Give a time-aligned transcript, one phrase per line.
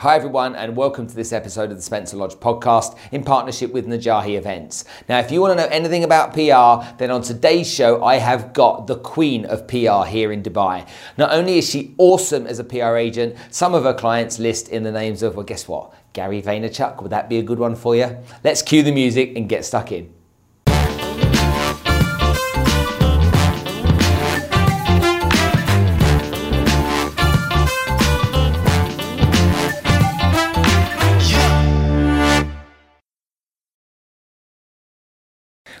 [0.00, 3.86] Hi, everyone, and welcome to this episode of the Spencer Lodge podcast in partnership with
[3.86, 4.84] Najahi Events.
[5.08, 8.52] Now, if you want to know anything about PR, then on today's show, I have
[8.52, 10.86] got the queen of PR here in Dubai.
[11.16, 14.82] Not only is she awesome as a PR agent, some of her clients list in
[14.82, 15.94] the names of, well, guess what?
[16.12, 17.00] Gary Vaynerchuk.
[17.00, 18.18] Would that be a good one for you?
[18.44, 20.12] Let's cue the music and get stuck in.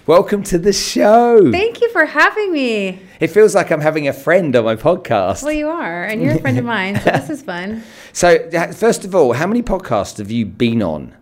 [0.06, 1.50] Welcome to the show.
[1.50, 3.00] Thank you for having me.
[3.18, 5.42] It feels like I'm having a friend on my podcast.
[5.42, 7.82] Well, you are, and you're a friend of mine, so this is fun.
[8.12, 11.12] So, first of all, how many podcasts have you been on?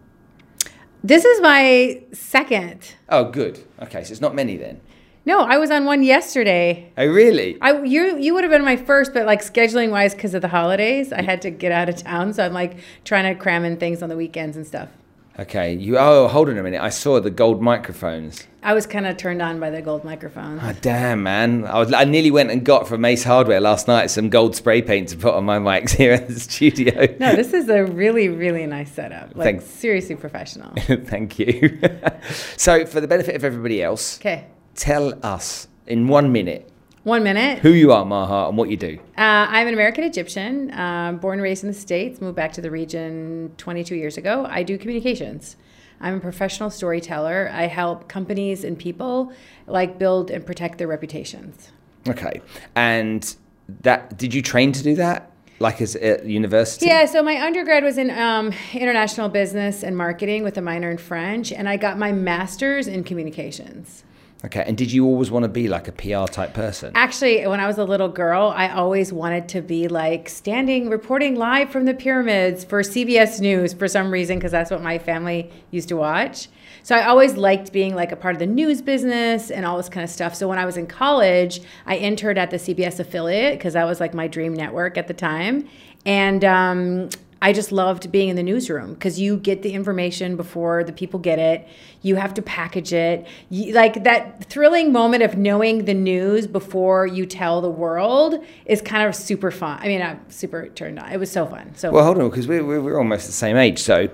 [1.02, 2.94] This is my second.
[3.08, 3.64] Oh, good.
[3.80, 4.82] Okay, so it's not many then.
[5.24, 6.92] No, I was on one yesterday.
[6.98, 7.56] Oh, really?
[7.62, 10.48] I you you would have been my first, but like scheduling wise, because of the
[10.48, 13.78] holidays, I had to get out of town, so I'm like trying to cram in
[13.78, 14.90] things on the weekends and stuff.
[15.38, 15.74] Okay.
[15.74, 15.98] You.
[15.98, 16.80] Oh, hold on a minute.
[16.80, 18.46] I saw the gold microphones.
[18.62, 20.60] I was kind of turned on by the gold microphones.
[20.62, 21.66] Oh, damn, man.
[21.66, 21.92] I was.
[21.92, 25.16] I nearly went and got from Ace Hardware last night some gold spray paint to
[25.16, 27.06] put on my mics here in the studio.
[27.18, 29.34] No, this is a really really nice setup.
[29.34, 29.64] Like Thanks.
[29.66, 30.72] seriously professional.
[30.76, 31.80] Thank you.
[32.56, 36.70] so, for the benefit of everybody else, Okay, tell us in one minute
[37.04, 37.60] one minute.
[37.60, 38.98] who you are, Maha, and what you do.
[39.16, 42.60] Uh, I'm an American Egyptian, uh, born and raised in the States, moved back to
[42.60, 44.46] the region 22 years ago.
[44.48, 45.56] I do communications.
[46.00, 47.50] I'm a professional storyteller.
[47.52, 49.32] I help companies and people
[49.66, 51.70] like build and protect their reputations.
[52.08, 52.42] Okay.
[52.74, 53.34] And
[53.82, 55.30] that did you train to do that?
[55.60, 56.86] Like as at university?
[56.86, 60.98] Yeah, so my undergrad was in um, international business and marketing with a minor in
[60.98, 64.04] French, and I got my master's in communications.
[64.44, 64.62] Okay.
[64.66, 66.92] And did you always want to be like a PR type person?
[66.94, 71.34] Actually, when I was a little girl, I always wanted to be like standing, reporting
[71.36, 75.50] live from the pyramids for CBS News for some reason, because that's what my family
[75.70, 76.48] used to watch.
[76.82, 79.88] So I always liked being like a part of the news business and all this
[79.88, 80.34] kind of stuff.
[80.34, 84.00] So when I was in college, I entered at the CBS affiliate because that was
[84.00, 85.66] like my dream network at the time.
[86.04, 87.08] And um,
[87.44, 91.20] I just loved being in the newsroom because you get the information before the people
[91.20, 91.68] get it.
[92.00, 93.26] You have to package it.
[93.50, 98.80] You, like that thrilling moment of knowing the news before you tell the world is
[98.80, 99.78] kind of super fun.
[99.78, 101.12] I mean, I'm super turned on.
[101.12, 101.74] It was so fun.
[101.74, 103.82] So Well, hold on, because we're, we're, we're almost the same age.
[103.82, 104.08] So,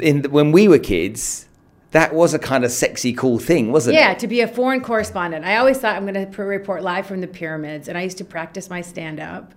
[0.00, 1.46] in when we were kids,
[1.92, 4.14] that was a kind of sexy, cool thing, wasn't yeah, it?
[4.14, 5.44] Yeah, to be a foreign correspondent.
[5.44, 8.24] I always thought I'm going to report live from the pyramids, and I used to
[8.24, 9.54] practice my stand up.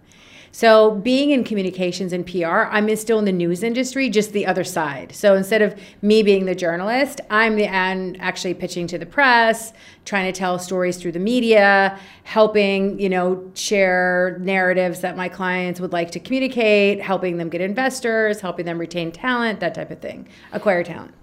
[0.56, 4.64] So, being in communications and PR, I'm still in the news industry, just the other
[4.64, 5.12] side.
[5.16, 9.74] So, instead of me being the journalist, I'm the and actually pitching to the press,
[10.06, 15.80] trying to tell stories through the media, helping, you know, share narratives that my clients
[15.80, 20.02] would like to communicate, helping them get investors, helping them retain talent, that type of
[20.02, 21.16] thing, acquire talent.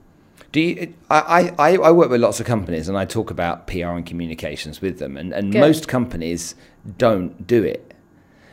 [0.51, 3.91] Do you, I, I, I work with lots of companies and I talk about PR
[3.91, 5.61] and communications with them, and, and Good.
[5.61, 6.57] most companies
[6.99, 7.90] don't do it.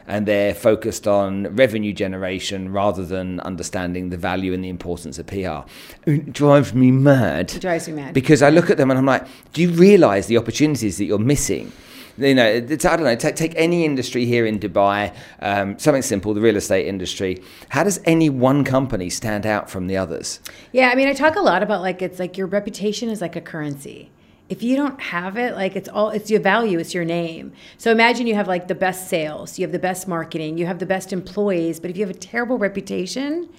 [0.07, 5.27] And they're focused on revenue generation rather than understanding the value and the importance of
[5.27, 5.59] PR.
[6.05, 7.53] It drives me mad.
[7.53, 8.13] It drives me mad.
[8.13, 11.19] Because I look at them and I'm like, do you realize the opportunities that you're
[11.19, 11.71] missing?
[12.17, 16.01] You know, it's, I don't know, take, take any industry here in Dubai, um, something
[16.01, 17.43] simple, the real estate industry.
[17.69, 20.39] How does any one company stand out from the others?
[20.71, 23.35] Yeah, I mean, I talk a lot about like it's like your reputation is like
[23.35, 24.09] a currency.
[24.49, 27.51] If you don't have it, like it's all it's your value, it's your name.
[27.77, 30.79] So imagine you have like the best sales, you have the best marketing, you have
[30.79, 33.49] the best employees, but if you have a terrible reputation,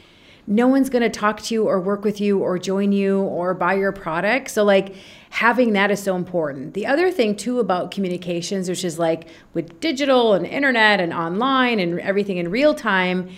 [0.46, 3.52] no one's going to talk to you or work with you or join you or
[3.52, 4.50] buy your product.
[4.50, 4.94] So like
[5.28, 6.72] having that is so important.
[6.72, 11.78] The other thing too about communications, which is like with digital and internet and online
[11.78, 13.28] and everything in real time,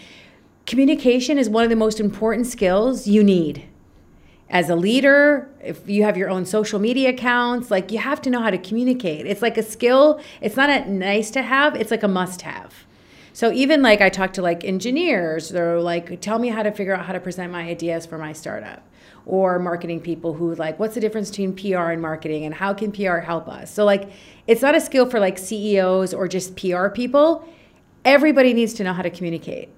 [0.66, 3.64] communication is one of the most important skills you need
[4.50, 8.30] as a leader, if you have your own social media accounts, like you have to
[8.30, 9.24] know how to communicate.
[9.24, 10.20] It's like a skill.
[10.40, 12.74] It's not a nice to have, it's like a must have.
[13.32, 16.94] So even like I talk to like engineers, they're like, tell me how to figure
[16.94, 18.82] out how to present my ideas for my startup.
[19.24, 22.90] Or marketing people who like, what's the difference between PR and marketing and how can
[22.90, 23.72] PR help us?
[23.72, 24.10] So like
[24.48, 27.48] it's not a skill for like CEOs or just PR people.
[28.04, 29.68] Everybody needs to know how to communicate.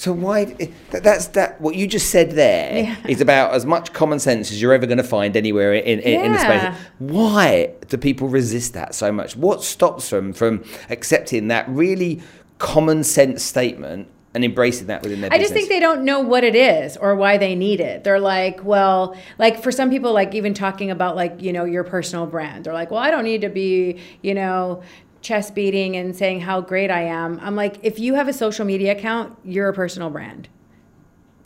[0.00, 0.46] So why?
[0.92, 1.60] That, that's that.
[1.60, 3.22] What you just said there is Yeah.
[3.22, 6.32] about as much common sense as you're ever going to find anywhere in, in, in
[6.32, 6.74] the space.
[6.98, 9.36] Why do people resist that so much?
[9.36, 12.22] What stops them from accepting that really
[12.56, 15.50] common sense statement and embracing that within their I business?
[15.50, 18.02] just think they don't know what it is or why they need it.
[18.02, 21.84] They're like, well, like for some people, like even talking about like, you know, your
[21.84, 22.64] personal brand.
[22.64, 24.82] They're like, well, I don't need to be, you know,
[25.20, 27.38] chest beating and saying how great I am.
[27.42, 30.48] I'm like, if you have a social media account, you're a personal brand.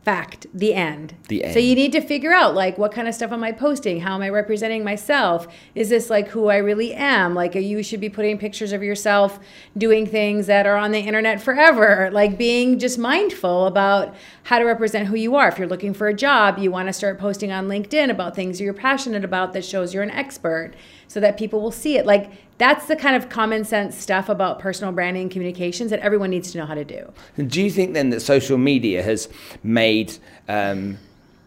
[0.04, 0.46] Fact.
[0.52, 1.14] The end.
[1.28, 1.54] The end.
[1.54, 4.00] So you need to figure out like what kind of stuff am I posting?
[4.00, 5.48] How am I representing myself?
[5.74, 7.34] Is this like who I really am?
[7.34, 9.40] Like you should be putting pictures of yourself
[9.78, 12.10] doing things that are on the internet forever.
[12.12, 15.48] Like being just mindful about how to represent who you are.
[15.48, 18.60] If you're looking for a job, you want to start posting on LinkedIn about things
[18.60, 20.74] you're passionate about that shows you're an expert
[21.08, 22.04] so that people will see it.
[22.04, 26.30] Like that's the kind of common sense stuff about personal branding and communications that everyone
[26.30, 27.12] needs to know how to do.
[27.46, 29.28] Do you think then that social media has
[29.62, 30.16] made
[30.48, 30.98] um,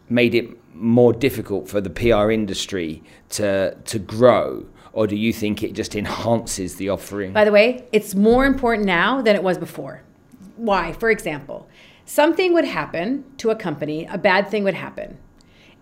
[0.10, 5.64] made it more difficult for the PR industry to to grow, or do you think
[5.64, 7.34] it just enhances the offering?
[7.34, 10.02] By the way, it's more important now than it was before.
[10.56, 10.94] Why?
[10.94, 11.68] For example,
[12.06, 15.18] something would happen to a company, a bad thing would happen.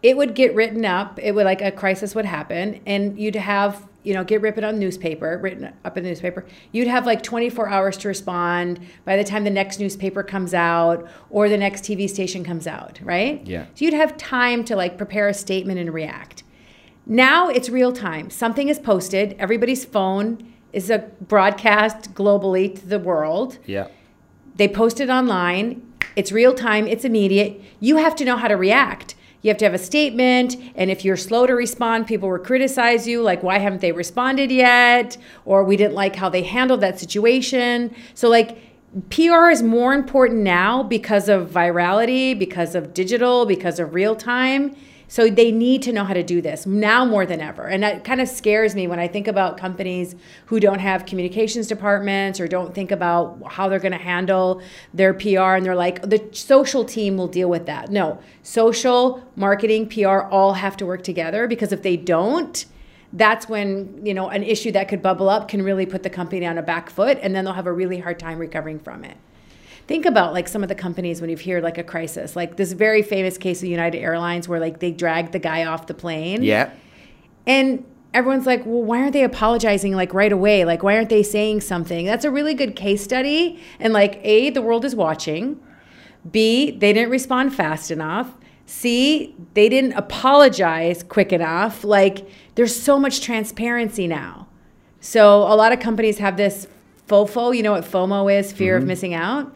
[0.03, 3.87] It would get written up, it would like a crisis would happen, and you'd have,
[4.05, 6.45] you know, get written on newspaper, written up in the newspaper.
[6.71, 11.07] You'd have like 24 hours to respond by the time the next newspaper comes out
[11.29, 13.45] or the next TV station comes out, right?
[13.45, 13.65] Yeah.
[13.73, 16.43] So you'd have time to like prepare a statement and react.
[17.05, 18.29] Now it's real time.
[18.29, 23.57] Something is posted, everybody's phone is a broadcast globally to the world.
[23.65, 23.87] yeah.
[24.57, 25.81] They post it online.
[26.15, 27.59] It's real time, it's immediate.
[27.81, 29.15] You have to know how to react.
[29.45, 33.07] You have to have a statement, and if you're slow to respond, people will criticize
[33.07, 35.17] you like, why haven't they responded yet?
[35.45, 37.95] Or we didn't like how they handled that situation.
[38.15, 38.57] So, like,
[39.11, 44.75] PR is more important now because of virality, because of digital, because of real time.
[45.07, 47.63] So they need to know how to do this now more than ever.
[47.63, 50.15] And that kind of scares me when I think about companies
[50.47, 54.61] who don't have communications departments or don't think about how they're going to handle
[54.93, 57.89] their PR and they're like the social team will deal with that.
[57.89, 62.65] No, social, marketing, PR all have to work together because if they don't,
[63.13, 66.45] that's when, you know, an issue that could bubble up can really put the company
[66.45, 69.17] on a back foot and then they'll have a really hard time recovering from it
[69.87, 72.73] think about like some of the companies when you've heard like a crisis like this
[72.73, 76.43] very famous case of united airlines where like they dragged the guy off the plane
[76.43, 76.71] Yeah.
[77.45, 81.23] and everyone's like well why aren't they apologizing like right away like why aren't they
[81.23, 85.59] saying something that's a really good case study and like a the world is watching
[86.31, 88.35] b they didn't respond fast enough
[88.65, 94.47] c they didn't apologize quick enough like there's so much transparency now
[95.01, 96.67] so a lot of companies have this
[97.07, 97.55] FOFO.
[97.55, 98.51] You know what FOMO is?
[98.51, 98.87] Fear of mm-hmm.
[98.87, 99.55] missing out.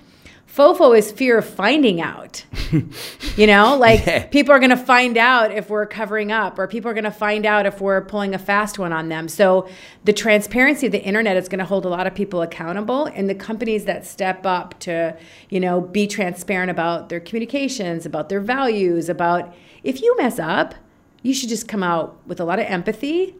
[0.56, 2.44] FOFO is fear of finding out.
[3.38, 4.25] you know, like Yeah.
[4.25, 7.12] people are going to find out if we're covering up, or people are going to
[7.12, 9.28] find out if we're pulling a fast one on them.
[9.28, 9.69] So
[10.06, 13.30] the transparency of the internet is going to hold a lot of people accountable, and
[13.30, 15.16] the companies that step up to,
[15.50, 19.54] you know, be transparent about their communications, about their values, about
[19.84, 20.74] if you mess up,
[21.22, 23.36] you should just come out with a lot of empathy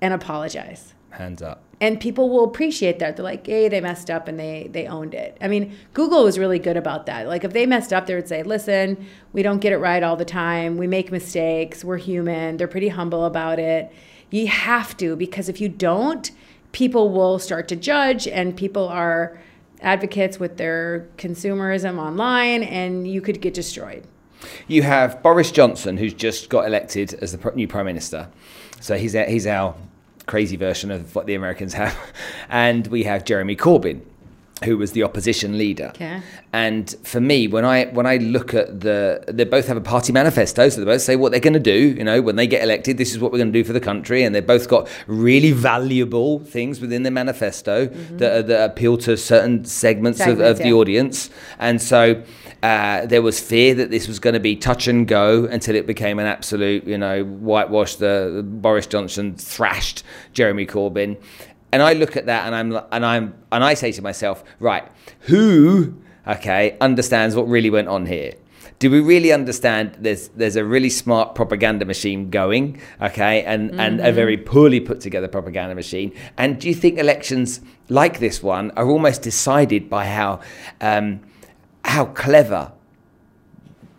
[0.00, 1.62] and apologize Hands up.
[1.84, 3.14] And people will appreciate that.
[3.14, 6.38] They're like, "Hey, they messed up and they they owned it." I mean, Google was
[6.38, 7.28] really good about that.
[7.28, 10.16] Like, if they messed up, they would say, "Listen, we don't get it right all
[10.16, 10.78] the time.
[10.78, 11.84] We make mistakes.
[11.84, 13.92] We're human." They're pretty humble about it.
[14.30, 16.30] You have to because if you don't,
[16.72, 19.38] people will start to judge, and people are
[19.82, 24.04] advocates with their consumerism online, and you could get destroyed.
[24.68, 28.28] You have Boris Johnson, who's just got elected as the new prime minister.
[28.80, 29.74] So he's he's our
[30.26, 31.96] crazy version of what the Americans have,
[32.48, 34.00] and we have Jeremy Corbyn,
[34.64, 35.88] who was the opposition leader.
[35.94, 36.22] Okay.
[36.52, 40.12] And for me, when I when I look at the, they both have a party
[40.12, 41.94] manifesto, so they both say what they're going to do.
[41.96, 43.80] You know, when they get elected, this is what we're going to do for the
[43.80, 48.18] country, and they've both got really valuable things within their manifesto mm-hmm.
[48.18, 50.74] that, that appeal to certain segments, of, Segments, of the yeah.
[50.74, 51.30] audience.
[51.58, 52.22] And so
[52.64, 55.86] uh, there was fear that this was going to be touch and go until it
[55.86, 57.96] became an absolute, you know, whitewash.
[57.96, 60.02] The Boris Johnson thrashed
[60.32, 61.20] Jeremy Corbyn,
[61.72, 64.90] and I look at that and I'm and I'm and I say to myself, right,
[65.20, 65.94] who,
[66.26, 68.32] okay, understands what really went on here?
[68.78, 74.00] Do we really understand there's there's a really smart propaganda machine going, okay, and, and
[74.00, 76.14] a very poorly put together propaganda machine?
[76.38, 80.40] And do you think elections like this one are almost decided by how
[80.80, 81.20] um,
[81.84, 82.72] how clever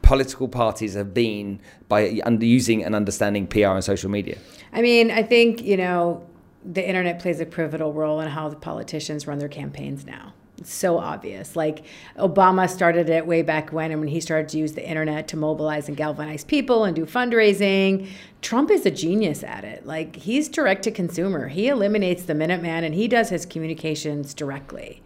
[0.02, 2.06] political parties have been by
[2.40, 4.38] using and understanding PR and social media?
[4.72, 6.26] I mean, I think, you know,
[6.64, 10.34] the internet plays a pivotal role in how the politicians run their campaigns now.
[10.58, 11.56] It's so obvious.
[11.56, 11.86] Like
[12.18, 15.38] Obama started it way back when, and when he started to use the internet to
[15.38, 18.08] mobilize and galvanize people and do fundraising.
[18.42, 19.86] Trump is a genius at it.
[19.86, 21.50] Like he's direct to consumer.
[21.50, 25.04] He eliminates the Minuteman and he does his communications directly.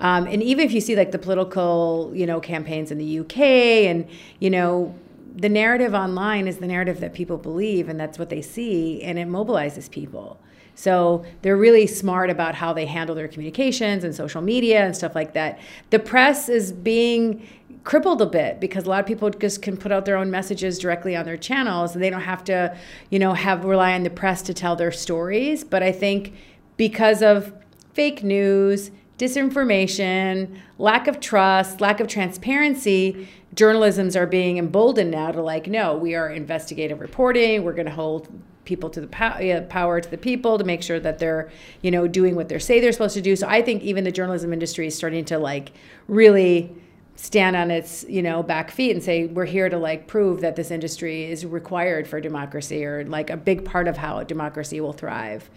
[0.00, 3.38] Um, and even if you see like the political, you know, campaigns in the UK
[3.38, 4.94] and, you know,
[5.36, 9.18] the narrative online is the narrative that people believe and that's what they see and
[9.18, 10.40] it mobilizes people
[10.74, 15.14] So they're really smart about how they handle their communications and social media and stuff
[15.14, 15.58] like that.
[15.90, 17.46] The press is being
[17.84, 20.78] crippled a bit because a lot of people just can put out their own messages
[20.78, 22.76] directly on their channels and they don't have to,
[23.10, 25.64] you know, have rely on the press to tell their stories.
[25.64, 26.34] But I think
[26.76, 27.52] because of
[27.92, 35.42] fake news, disinformation, lack of trust, lack of transparency, journalisms are being emboldened now to
[35.42, 37.62] like, no, we are investigative reporting.
[37.62, 38.28] We're going to hold
[38.64, 41.50] people to the pow- power to the people to make sure that they're,
[41.82, 43.36] you know, doing what they say they're supposed to do.
[43.36, 45.72] So I think even the journalism industry is starting to like
[46.08, 46.74] really
[47.16, 50.56] stand on its you know back feet and say we're here to like prove that
[50.56, 54.94] this industry is required for democracy or like a big part of how democracy will
[54.94, 55.50] thrive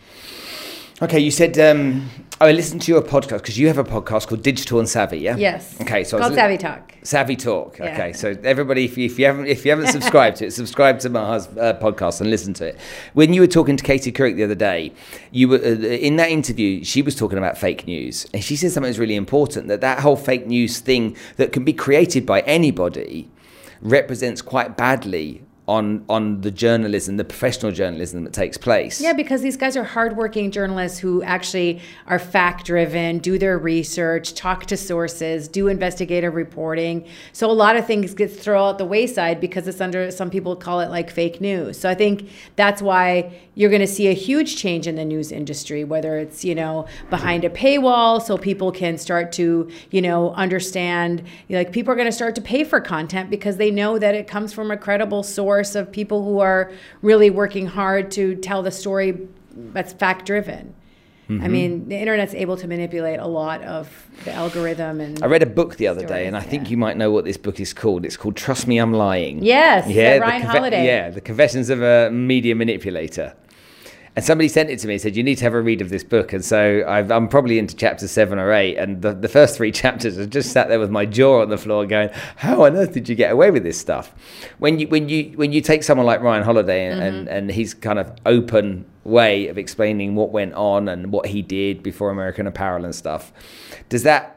[1.02, 2.10] Okay, you said um,
[2.40, 5.18] oh, I listened to your podcast because you have a podcast called Digital and Savvy,
[5.18, 5.36] yeah?
[5.36, 5.80] Yes.
[5.82, 6.94] Okay, so it's called Savvy Talk.
[7.02, 7.80] Savvy Talk.
[7.80, 7.94] Yeah.
[7.94, 11.00] Okay, so everybody, if you, if you haven't if you haven't subscribed to it, subscribe
[11.00, 12.80] to Maha's uh, podcast and listen to it.
[13.14, 14.94] When you were talking to Katie Couric the other day,
[15.32, 16.84] you were uh, in that interview.
[16.84, 19.68] She was talking about fake news, and she said something that's really important.
[19.70, 23.30] That that whole fake news thing that can be created by anybody
[23.82, 29.00] represents quite badly on on the journalism, the professional journalism that takes place.
[29.00, 34.34] Yeah, because these guys are hardworking journalists who actually are fact driven, do their research,
[34.34, 37.08] talk to sources, do investigative reporting.
[37.32, 40.55] So a lot of things get thrown out the wayside because it's under some people
[40.58, 41.79] call it like fake news.
[41.79, 45.32] So I think that's why you're going to see a huge change in the news
[45.32, 50.34] industry, whether it's you know behind a paywall, so people can start to you know
[50.34, 51.24] understand.
[51.50, 54.27] Like people are going to start to pay for content because they know that it
[54.27, 58.72] comes from a credible source of people who are really working hard to tell the
[58.72, 60.74] story that's fact driven.
[61.30, 61.44] Mm-hmm.
[61.44, 65.24] I mean, the internet's able to manipulate a lot of the algorithm and.
[65.24, 66.50] I read a book the other stories, day, and I yeah.
[66.50, 68.06] think you might know what this book is called.
[68.06, 70.86] It's called "Trust Me, I'm Lying." Yes, yeah, Ryan conve- Holiday.
[70.86, 73.36] Yeah, the Confessions of a Media Manipulator.
[74.15, 75.89] And somebody sent it to me and said, You need to have a read of
[75.89, 76.34] this book.
[76.34, 78.77] And so i am probably into chapter seven or eight.
[78.77, 81.58] And the, the first three chapters, I just sat there with my jaw on the
[81.58, 84.13] floor going, How on earth did you get away with this stuff?
[84.60, 87.15] When you, when you, when you take someone like Ryan Holiday and, mm-hmm.
[87.15, 91.41] and, and his kind of open way of explaining what went on and what he
[91.41, 93.34] did before American Apparel and stuff,
[93.89, 94.33] does that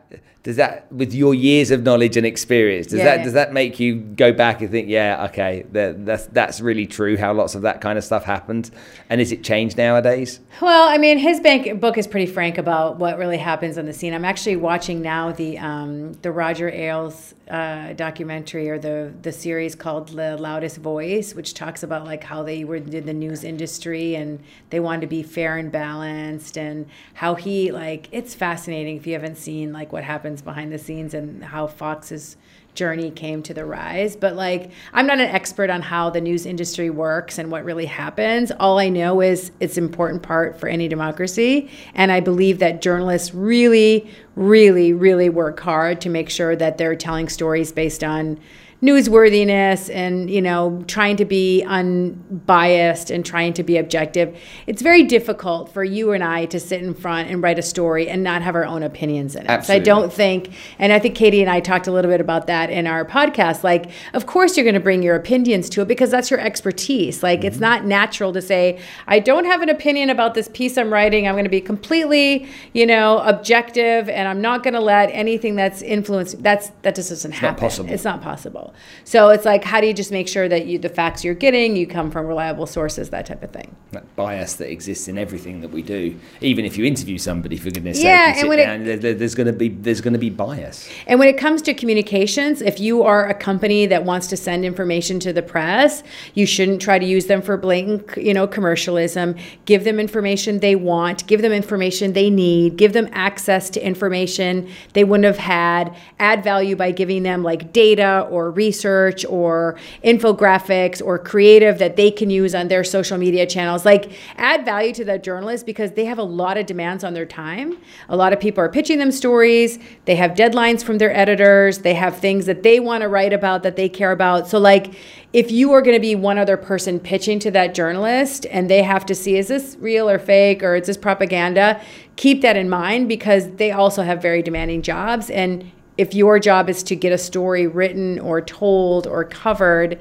[0.47, 3.25] does that with your years of knowledge and experience does yeah, that yeah.
[3.25, 7.17] does that make you go back and think yeah okay that, that's that's really true
[7.17, 8.71] how lots of that kind of stuff happened?
[9.11, 10.39] And is it changed nowadays?
[10.61, 13.93] Well i mean his bank book is pretty frank about what really happens on the
[13.93, 14.15] scene.
[14.15, 19.75] I'm actually watching now the um, the roger ailes uh, documentary or the the series
[19.75, 24.17] called the loudest voice which talks about like how they were in the news industry
[24.17, 29.07] and they wanted to be fair and balanced and how he like it's fascinating if
[29.07, 32.37] you haven't seen like what happens behind the scenes and how Fox's
[32.75, 34.15] journey came to the rise.
[34.15, 37.87] But like, I'm not an expert on how the news industry works and what really
[37.87, 38.53] happens.
[38.61, 41.71] All I know is it's an important part for any democracy.
[41.95, 46.97] And I believe that journalists really, really, really work hard to make sure that they're
[46.97, 48.39] telling stories based on
[48.87, 55.03] newsworthiness and you know trying to be unbiased and trying to be objective it's very
[55.03, 58.43] difficult for you and i to sit in front and write a story and not
[58.43, 59.51] have our own opinions in it.
[59.51, 59.85] Absolutely.
[59.85, 62.47] so i don't think and i think katie and i talked a little bit about
[62.47, 65.89] that in our podcast like of course you're going to bring your opinions to it
[65.89, 67.23] because that's your expertise.
[67.23, 67.49] Like mm-hmm.
[67.49, 71.27] it's not natural to say i don't have an opinion about this piece i'm writing.
[71.27, 75.57] I'm going to be completely you know objective and i'm not going to let anything
[75.57, 77.89] that's influenced that's that just doesn't it's happen.
[77.89, 80.89] it's not possible so it's like, how do you just make sure that you, the
[80.89, 83.75] facts you're getting, you come from reliable sources, that type of thing.
[83.93, 87.71] That bias that exists in everything that we do, even if you interview somebody, for
[87.71, 90.31] goodness yeah, sake, and when down, it, there's going to be there's going to be
[90.31, 90.89] bias.
[91.07, 94.65] And when it comes to communications, if you are a company that wants to send
[94.65, 96.03] information to the press,
[96.35, 99.37] you shouldn't try to use them for blatant, you know, commercialism.
[99.65, 101.27] Give them information they want.
[101.27, 102.77] Give them information they need.
[102.77, 105.95] Give them access to information they wouldn't have had.
[106.19, 112.11] Add value by giving them like data or research or infographics or creative that they
[112.11, 113.85] can use on their social media channels.
[113.85, 117.27] Like add value to that journalist because they have a lot of demands on their
[117.27, 117.79] time.
[118.09, 119.79] A lot of people are pitching them stories.
[120.07, 121.79] They have deadlines from their editors.
[121.79, 124.49] They have things that they want to write about that they care about.
[124.49, 124.95] So like
[125.33, 128.83] if you are going to be one other person pitching to that journalist and they
[128.83, 131.81] have to see is this real or fake or is this propaganda,
[132.17, 136.69] keep that in mind because they also have very demanding jobs and if your job
[136.69, 140.01] is to get a story written or told or covered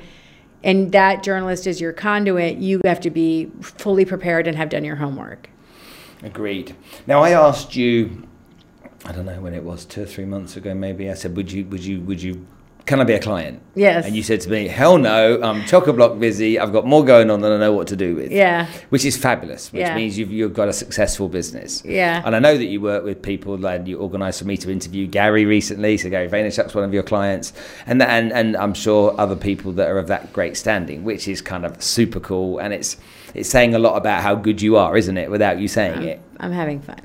[0.64, 4.84] and that journalist is your conduit, you have to be fully prepared and have done
[4.84, 5.50] your homework.
[6.24, 6.75] Agreed.
[7.06, 8.28] Now I asked you
[9.06, 11.52] I don't know when it was, two or three months ago maybe, I said, Would
[11.52, 12.46] you would you would you
[12.86, 13.62] can I be a client?
[13.74, 14.06] Yes.
[14.06, 16.60] And you said to me, hell no, I'm chock a block busy.
[16.60, 18.32] I've got more going on than I know what to do with.
[18.32, 18.68] Yeah.
[18.89, 19.96] Which is fabulous, which Yeah.
[19.96, 21.84] means you've, you've got a successful business.
[21.84, 22.22] Yeah.
[22.24, 25.08] And I know that you work with people, like you organised for me to interview
[25.08, 25.98] Gary recently.
[25.98, 27.54] So Gary Vaynerchuk's one of your clients.
[27.88, 31.27] And, that, and, and I'm sure other people that are of that great standing, which
[31.27, 32.60] is kind of super cool.
[32.60, 32.98] And it's,
[33.34, 36.22] it's saying a lot about how good you are, isn't it, without you saying it?
[36.39, 37.00] I'm having fun.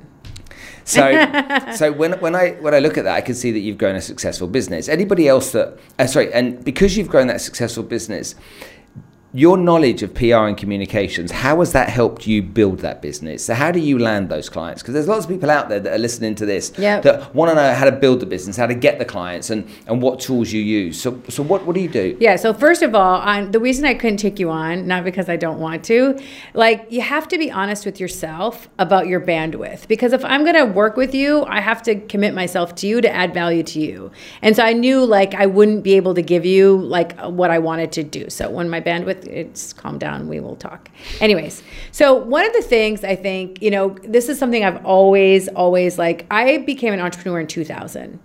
[0.91, 3.79] So, so when when I when I look at that, I can see that you've
[3.79, 4.89] grown a successful business.
[4.89, 8.35] Anybody else that, uh, sorry, and because you've grown that successful business,
[9.33, 13.45] your knowledge of PR and communications, how has that helped you build that business?
[13.45, 14.83] So, how do you land those clients?
[14.83, 17.03] Because there's lots of people out there that are listening to this Yep.
[17.03, 19.69] that want to know how to build the business, how to get the clients, and
[19.87, 21.01] and what tools you use.
[21.01, 22.17] So, so what what do you do?
[22.19, 22.37] Yeah.
[22.37, 25.37] So first of all, on the reason I couldn't take you on, not because I
[25.37, 26.19] don't want to,
[26.55, 29.87] like you have to be honest with yourself about your bandwidth.
[29.87, 33.01] Because if I'm going to work with you, I have to commit myself to you
[33.01, 34.11] to add value to you.
[34.43, 37.59] And so I knew like I wouldn't be able to give you like what I
[37.59, 38.29] wanted to do.
[38.31, 40.91] So when my bandwidth it's calm down, we will talk.
[41.21, 41.63] Anyways,
[41.93, 45.99] so one of the things I think you know this is something I've always always
[45.99, 46.27] like.
[46.31, 48.19] I became an entrepreneur in 2000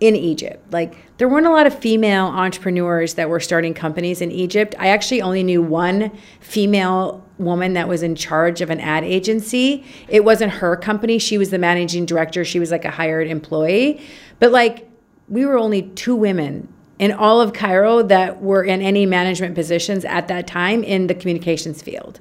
[0.00, 0.72] in Egypt.
[0.72, 4.74] Like there weren't a lot of female entrepreneurs that were starting companies in Egypt.
[4.78, 9.84] I actually only knew one female woman that was in charge of an ad agency.
[10.08, 11.18] It wasn't her company.
[11.18, 12.44] She was the managing director.
[12.44, 14.02] She was like a hired employee.
[14.38, 14.88] But like
[15.28, 20.04] we were only two women in all of Cairo that were in any management positions
[20.04, 22.20] at that time in the communications field.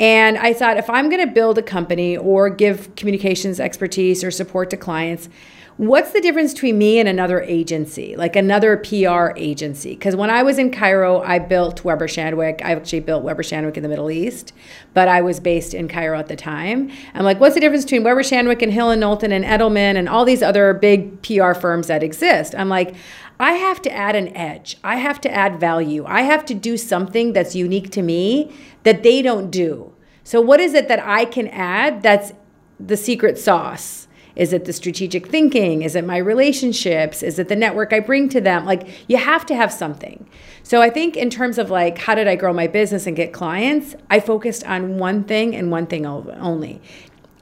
[0.00, 4.30] And I thought if I'm going to build a company or give communications expertise or
[4.30, 5.28] support to clients,
[5.76, 9.90] what's the difference between me and another agency, like another PR agency?
[9.90, 12.62] Because when I was in Cairo, I built Weber Shandwick.
[12.62, 14.54] I actually built Weber Shandwick in the Middle East,
[14.94, 16.90] but I was based in Cairo at the time.
[17.12, 20.08] I'm like, what's the difference between Weber Shandwick and Hill and Knowlton and Edelman and
[20.08, 22.54] all these other big PR firms that exist?
[22.54, 22.94] I'm like,
[23.40, 24.76] I have to add an edge.
[24.84, 26.04] I have to add value.
[26.06, 29.94] I have to do something that's unique to me that they don't do.
[30.24, 32.34] So, what is it that I can add that's
[32.78, 34.08] the secret sauce?
[34.36, 35.80] Is it the strategic thinking?
[35.80, 37.22] Is it my relationships?
[37.22, 38.66] Is it the network I bring to them?
[38.66, 40.28] Like, you have to have something.
[40.62, 43.32] So, I think in terms of like, how did I grow my business and get
[43.32, 43.94] clients?
[44.10, 46.82] I focused on one thing and one thing only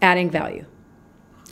[0.01, 0.65] adding value.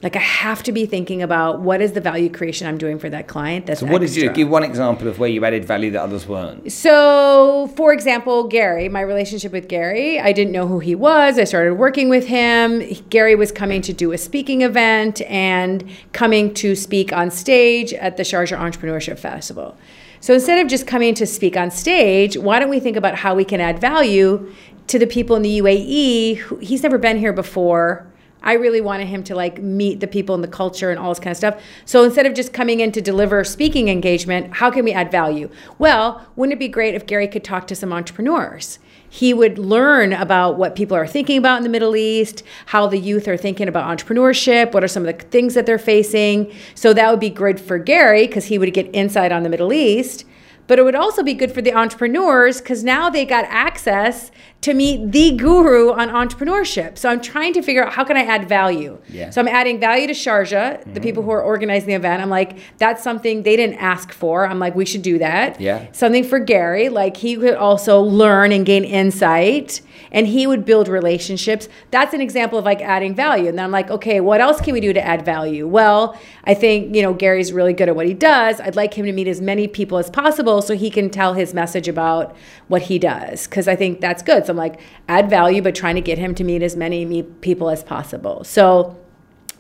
[0.03, 3.09] Like I have to be thinking about what is the value creation I'm doing for
[3.09, 3.65] that client.
[3.65, 4.35] That's So, what did you extra.
[4.35, 6.71] give one example of where you added value that others weren't?
[6.71, 11.39] So, for example, Gary, my relationship with Gary, I didn't know who he was.
[11.39, 12.83] I started working with him.
[13.09, 18.19] Gary was coming to do a speaking event and coming to speak on stage at
[18.19, 19.79] the Sharjah Entrepreneurship Festival.
[20.21, 23.35] So, instead of just coming to speak on stage, why don't we think about how
[23.35, 24.53] we can add value
[24.89, 26.37] to the people in the UAE?
[26.37, 28.07] Who, he's never been here before.
[28.47, 31.19] I really wanted him to like meet the people and the culture and all this
[31.19, 31.61] kind of stuff.
[31.85, 35.51] So instead of just coming in to deliver speaking engagement, how can we add value?
[35.79, 38.79] Well, wouldn't it be great if Gary could talk to some entrepreneurs?
[39.09, 42.99] He would learn about what people are thinking about in the Middle East, how the
[42.99, 46.53] youth are thinking about entrepreneurship, what are some of the things that they're facing.
[46.77, 49.73] So that would be good for Gary because he would get insight on the Middle
[49.73, 50.25] East.
[50.67, 54.31] But it would also be good for the entrepreneurs because now they got access
[54.63, 56.99] to meet the guru on entrepreneurship.
[56.99, 58.99] So I'm trying to figure out how can I add value.
[59.09, 59.31] Yeah.
[59.31, 61.47] So I'm adding value to Sharjah, the people who are mm.
[61.47, 62.21] organizing the event.
[62.21, 64.47] I'm like, that's something they didn't ask for.
[64.47, 65.61] I'm like, we should do that.
[65.61, 65.87] Yeah.
[65.93, 69.83] Something for Gary, like he could also learn and gain insight
[70.17, 71.69] and he would build relationships.
[71.91, 73.49] That's an example of like adding value.
[73.49, 75.69] And then I'm like, okay, what else can we do to add value?
[75.69, 78.59] Well, I think, you know, Gary's really good at what he does.
[78.59, 81.53] I'd like him to meet as many people as possible so he can tell his
[81.53, 82.35] message about
[82.69, 83.47] what he does.
[83.47, 84.47] Cause I think that's good.
[84.47, 87.69] So I'm like, add value, but trying to get him to meet as many people
[87.69, 88.43] as possible.
[88.43, 88.97] So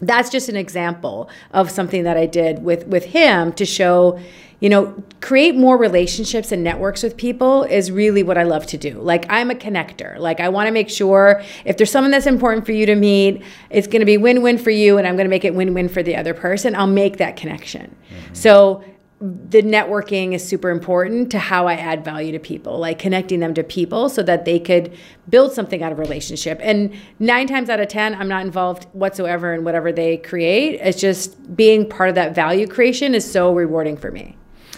[0.00, 4.20] that's just an example of something that I did with with him to show,
[4.60, 8.78] you know, create more relationships and networks with people is really what I love to
[8.78, 9.00] do.
[9.00, 10.18] Like I'm a connector.
[10.18, 13.42] Like I want to make sure if there's someone that's important for you to meet,
[13.70, 16.02] it's going to be win-win for you and I'm going to make it win-win for
[16.02, 16.74] the other person.
[16.74, 17.94] I'll make that connection.
[18.08, 18.34] Mm-hmm.
[18.34, 18.82] So
[19.18, 23.54] the networking is super important to how I add value to people, like connecting them
[23.54, 24.94] to people so that they could
[25.28, 26.60] build something out of relationship.
[26.62, 30.80] And nine times out of 10, I'm not involved whatsoever in whatever they create.
[30.82, 34.36] It's just being part of that value creation is so rewarding for me.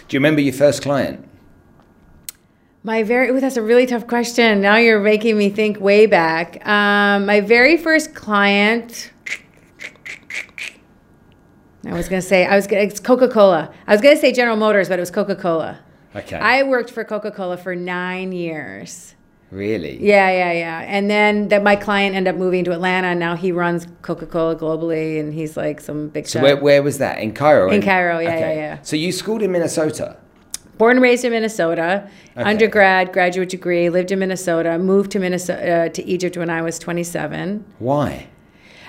[0.09, 1.23] Do you remember your first client?
[2.83, 4.59] My very, ooh, that's a really tough question.
[4.59, 6.65] Now you're making me think way back.
[6.67, 9.11] Um, my very first client,
[11.85, 13.71] I was going to say, I was gonna, it's Coca Cola.
[13.85, 15.79] I was going to say General Motors, but it was Coca Cola.
[16.15, 16.37] Okay.
[16.37, 19.13] I worked for Coca Cola for nine years.
[19.51, 19.97] Really?
[20.03, 20.79] Yeah, yeah, yeah.
[20.87, 24.25] And then that my client ended up moving to Atlanta, and now he runs Coca
[24.25, 26.43] Cola globally, and he's like some big So shot.
[26.43, 27.19] where, where was that?
[27.19, 27.69] In Cairo?
[27.71, 28.77] In Cairo, yeah, yeah, yeah.
[28.83, 30.17] So you schooled in Minnesota?
[30.77, 32.49] Born and raised in Minnesota, okay.
[32.49, 36.79] undergrad, graduate degree, lived in Minnesota, moved to Minnesota uh, to Egypt when I was
[36.79, 37.65] 27.
[37.79, 38.27] Why?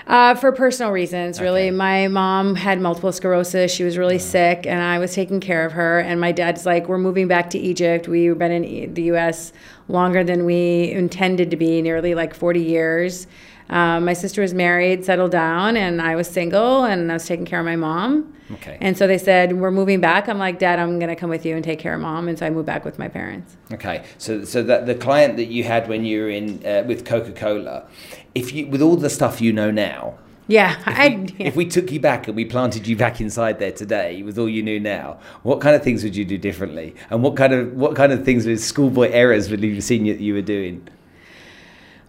[0.07, 1.71] Uh, for personal reasons, really.
[1.71, 3.73] My mom had multiple sclerosis.
[3.73, 6.01] She was really sick, and I was taking care of her.
[6.01, 8.09] And my dad's like, We're moving back to Egypt.
[8.09, 9.53] We've been in E- the US
[9.91, 13.27] longer than we intended to be, nearly like 40 years.
[13.71, 17.47] Um, my sister was married, settled down, and I was single, and I was taking
[17.47, 18.35] care of my mom.
[18.55, 18.77] Okay.
[18.81, 20.29] And so they said, We're moving back.
[20.29, 22.27] I'm like, Dad, I'm going to come with you and take care of mom.
[22.27, 23.57] And so I moved back with my parents.
[23.73, 27.05] Okay, so so that the client that you had when you were in uh, with
[27.05, 27.87] Coca Cola,
[28.35, 30.19] if you with all the stuff you know now,
[30.51, 30.83] Yeah.
[30.85, 34.37] I, if we took you back and we planted you back inside there today with
[34.37, 36.97] all you knew now, what kind of things would you do differently?
[37.09, 40.05] And what kind of what kind of things with schoolboy errors would you have seen
[40.05, 40.89] you, you were doing?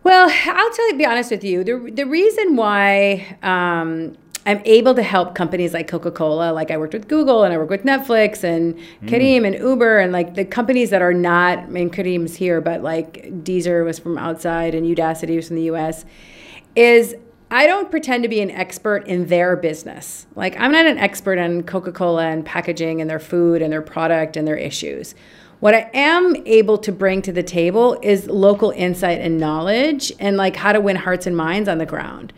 [0.04, 1.64] Well, I'll tell you, be honest with you.
[1.64, 6.78] The, the reason why um, I'm able to help companies like Coca Cola, like I
[6.78, 10.46] worked with Google and I work with Netflix and Careem and Uber and like the
[10.46, 14.88] companies that are not, I mean, Careem's here, but like Deezer was from outside and
[14.88, 16.06] Udacity was from the US,
[16.76, 17.16] is
[17.54, 20.26] I don't pretend to be an expert in their business.
[20.36, 23.82] Like, I'm not an expert on Coca Cola and packaging and their food and their
[23.82, 25.16] product and their issues.
[25.60, 30.38] What I am able to bring to the table is local insight and knowledge and
[30.38, 32.32] like how to win hearts and minds on the ground.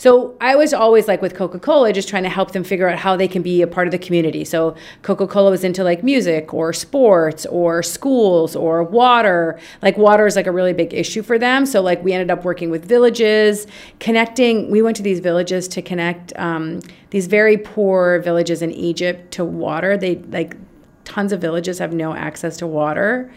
[0.00, 2.98] So I was always like with Coca Cola, just trying to help them figure out
[2.98, 4.46] how they can be a part of the community.
[4.46, 9.60] So Coca Cola was into like music or sports or schools or water.
[9.82, 11.66] Like water is like a really big issue for them.
[11.66, 13.66] So like we ended up working with villages,
[13.98, 14.70] connecting.
[14.70, 19.44] We went to these villages to connect um, these very poor villages in Egypt to
[19.44, 19.98] water.
[19.98, 20.56] They like
[21.04, 23.30] tons of villages have no access to water.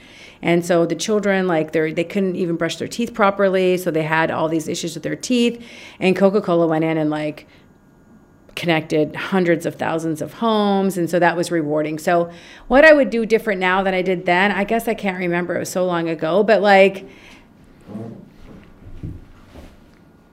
[0.44, 4.04] And so the children, like they they couldn't even brush their teeth properly, so they
[4.04, 5.66] had all these issues with their teeth.
[6.00, 7.48] And Coca Cola went in and like
[8.56, 11.98] connected hundreds of thousands of homes, and so that was rewarding.
[11.98, 12.30] So
[12.68, 15.56] what I would do different now than I did then, I guess I can't remember.
[15.56, 17.08] It was so long ago, but like.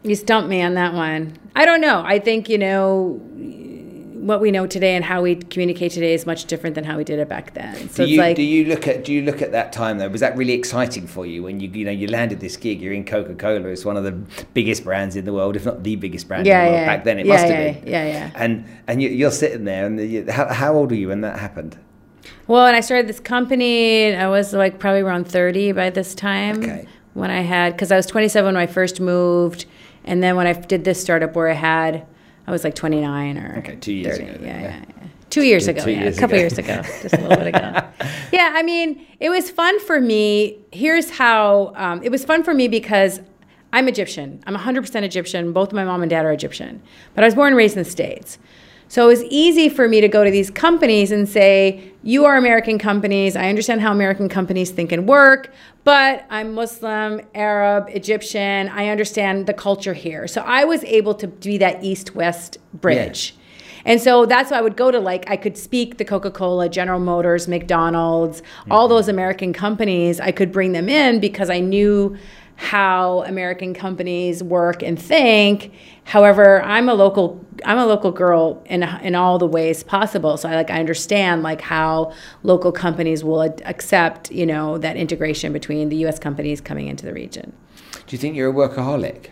[0.03, 1.37] You stumped me on that one.
[1.55, 2.03] I don't know.
[2.03, 3.21] I think, you know,
[4.27, 7.05] what we know today and how we communicate today is much different than how we
[7.05, 7.75] did it back then.
[7.91, 9.99] So do it's you like do you look at do you look at that time
[9.99, 10.09] though?
[10.09, 12.81] Was that really exciting for you when you you know you landed this gig?
[12.81, 13.69] You're in Coca Cola.
[13.69, 14.13] It's one of the
[14.55, 16.81] biggest brands in the world, if not the biggest brand Yeah, in the world.
[16.83, 16.97] yeah.
[16.97, 17.93] Back then, it Yeah, must have been.
[17.93, 18.31] yeah, yeah.
[18.35, 21.39] And and you, you're sitting there, and you, how, how old were you when that
[21.39, 21.77] happened?
[22.47, 26.59] Well, when I started this company, I was like probably around 30 by this time.
[26.59, 26.87] Okay.
[27.15, 29.67] When I had, because I was 27 when I first moved.
[30.05, 32.07] And then when I did this startup where I had,
[32.51, 33.59] I was like 29 or.
[33.59, 34.29] Okay, two years 30.
[34.29, 34.61] ago Yeah, yeah.
[34.61, 35.09] yeah, yeah.
[35.31, 36.01] Two years ago, two yeah.
[36.01, 36.41] years a couple ago.
[36.41, 37.83] years ago, just a little bit ago.
[38.33, 40.59] Yeah, I mean, it was fun for me.
[40.73, 43.21] Here's how um, it was fun for me because
[43.73, 44.43] I'm Egyptian.
[44.47, 45.53] I'm 100% Egyptian.
[45.53, 46.83] Both my mom and dad are Egyptian.
[47.15, 48.39] But I was born and raised in the States.
[48.89, 52.37] So it was easy for me to go to these companies and say, You are
[52.37, 53.37] American companies.
[53.37, 55.53] I understand how American companies think and work,
[55.85, 58.69] but I'm Muslim, Arab, Egyptian.
[58.69, 60.27] I understand the culture here.
[60.27, 63.35] So I was able to be that east west bridge.
[63.85, 67.01] And so that's why I would go to like I could speak the Coca-Cola, General
[67.01, 68.95] Motors, McDonald's, all mm-hmm.
[68.95, 70.21] those American companies.
[70.21, 72.17] I could bring them in because I knew
[72.61, 75.73] how American companies work and think.
[76.05, 80.37] However, I'm a local I'm a local girl in in all the ways possible.
[80.37, 84.99] So I like I understand like how local companies will ad- accept, you know, that
[84.99, 87.55] integration between the US companies coming into the region.
[88.07, 89.31] Do you think you're a workaholic?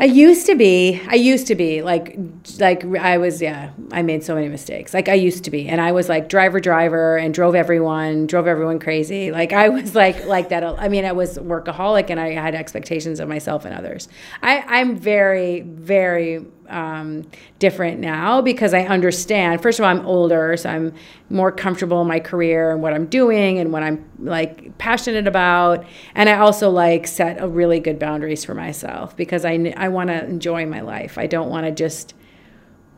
[0.00, 0.98] I used to be.
[1.08, 2.16] I used to be like,
[2.58, 3.42] like I was.
[3.42, 4.94] Yeah, I made so many mistakes.
[4.94, 8.46] Like I used to be, and I was like driver, driver, and drove everyone, drove
[8.46, 9.30] everyone crazy.
[9.30, 10.64] Like I was like, like that.
[10.64, 14.08] I mean, I was workaholic, and I had expectations of myself and others.
[14.42, 17.26] I, I'm very, very um,
[17.58, 19.60] different now because I understand.
[19.60, 20.94] First of all, I'm older, so I'm
[21.28, 25.84] more comfortable in my career and what I'm doing and what I'm like passionate about.
[26.14, 30.08] And I also like set a really good boundaries for myself because I I want
[30.08, 31.18] to enjoy my life.
[31.18, 32.14] I don't want to just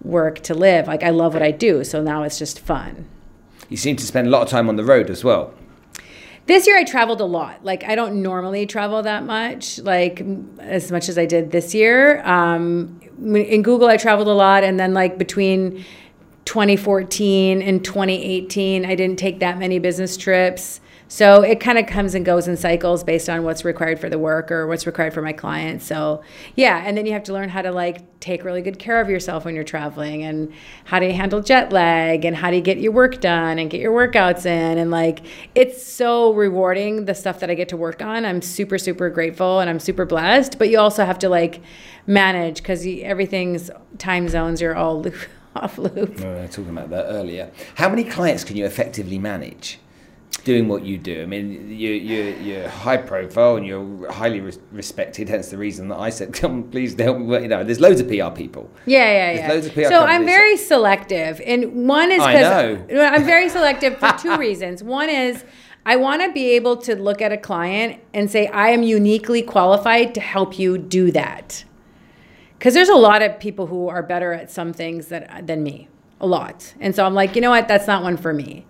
[0.03, 0.87] work to live.
[0.87, 3.07] Like I love what I do, so now it's just fun.
[3.69, 5.55] You seem to spend a lot of time on the road as well.
[6.47, 7.65] This year I traveled a lot.
[7.65, 10.25] Like I don't normally travel that much, like
[10.59, 12.21] as much as I did this year.
[12.27, 15.85] Um, in Google I traveled a lot, and then like between
[16.45, 20.81] 2014 and 2018, I didn't take that many business trips.
[21.13, 24.19] So it kind of comes and goes in cycles based on what's required for the
[24.19, 25.85] work or what's required for my clients.
[25.85, 26.23] So
[26.57, 29.11] yeah, and then you have to learn how to like take really good care of
[29.11, 30.51] yourself when you're traveling and
[30.87, 33.69] how do you handle jet lag and how do you get your work done and
[33.69, 35.21] get your workouts in and like
[35.55, 38.25] it's so rewarding the stuff that I get to work on.
[38.25, 41.61] I'm super super grateful and I'm super blessed, but you also have to like
[42.07, 45.05] manage cuz everything's time zones are all
[45.57, 46.21] off loop.
[46.21, 47.51] We were talking about that earlier.
[47.75, 49.79] How many clients can you effectively manage?
[50.45, 51.23] Doing what you do.
[51.23, 55.29] I mean, you, you, you're high profile and you're highly res- respected.
[55.29, 58.09] Hence the reason that I said, "Come, please help me." You know, there's loads of
[58.09, 58.71] PR people.
[58.87, 59.49] Yeah, yeah, There's yeah.
[59.49, 62.81] loads of PR so I'm very selective, and one is because.
[63.13, 64.83] I'm very selective for two reasons.
[64.83, 65.45] One is
[65.85, 69.43] I want to be able to look at a client and say I am uniquely
[69.43, 71.65] qualified to help you do that.
[72.59, 75.89] Because there's a lot of people who are better at some things that, than me,
[76.21, 78.67] a lot, and so I'm like, you know what, that's not one for me.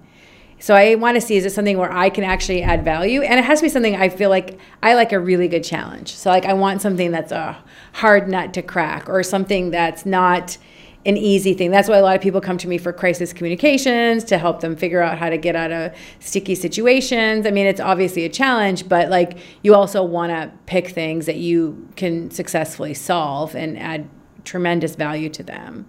[0.63, 3.41] So I want to see is it something where I can actually add value, and
[3.41, 6.15] it has to be something I feel like I like a really good challenge.
[6.15, 7.59] So like I want something that's a
[7.95, 10.57] hard nut to crack, or something that's not
[11.05, 11.73] an easy thing.
[11.73, 14.77] That's why a lot of people come to me for crisis communications to help them
[14.77, 17.45] figure out how to get out of sticky situations.
[17.45, 21.39] I mean, it's obviously a challenge, but like you also want to pick things that
[21.39, 24.09] you can successfully solve and add
[24.45, 25.89] tremendous value to them.